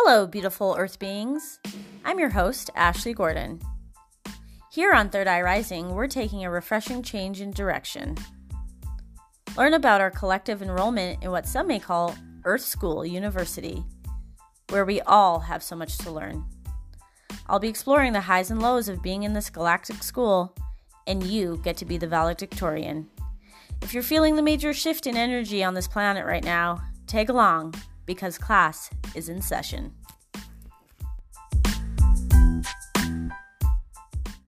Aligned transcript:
Hello, 0.00 0.28
beautiful 0.28 0.76
Earth 0.78 1.00
beings. 1.00 1.58
I'm 2.04 2.20
your 2.20 2.30
host, 2.30 2.70
Ashley 2.76 3.12
Gordon. 3.12 3.60
Here 4.70 4.92
on 4.92 5.10
Third 5.10 5.26
Eye 5.26 5.42
Rising, 5.42 5.90
we're 5.92 6.06
taking 6.06 6.44
a 6.44 6.50
refreshing 6.50 7.02
change 7.02 7.40
in 7.40 7.50
direction. 7.50 8.16
Learn 9.56 9.74
about 9.74 10.00
our 10.00 10.12
collective 10.12 10.62
enrollment 10.62 11.22
in 11.24 11.32
what 11.32 11.48
some 11.48 11.66
may 11.66 11.80
call 11.80 12.14
Earth 12.44 12.62
School 12.62 13.04
University, 13.04 13.82
where 14.68 14.84
we 14.84 15.00
all 15.00 15.40
have 15.40 15.64
so 15.64 15.74
much 15.74 15.98
to 15.98 16.12
learn. 16.12 16.44
I'll 17.48 17.58
be 17.58 17.68
exploring 17.68 18.12
the 18.12 18.20
highs 18.20 18.52
and 18.52 18.62
lows 18.62 18.88
of 18.88 19.02
being 19.02 19.24
in 19.24 19.32
this 19.32 19.50
galactic 19.50 20.04
school, 20.04 20.54
and 21.08 21.24
you 21.24 21.60
get 21.64 21.76
to 21.78 21.84
be 21.84 21.98
the 21.98 22.06
valedictorian. 22.06 23.08
If 23.82 23.92
you're 23.92 24.04
feeling 24.04 24.36
the 24.36 24.42
major 24.42 24.72
shift 24.72 25.08
in 25.08 25.16
energy 25.16 25.64
on 25.64 25.74
this 25.74 25.88
planet 25.88 26.24
right 26.24 26.44
now, 26.44 26.80
tag 27.08 27.30
along 27.30 27.74
because 28.08 28.38
class 28.38 28.88
is 29.14 29.28
in 29.28 29.42
session. 29.42 29.92